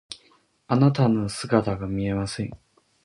[0.65, 2.57] あなたの姿が見えません。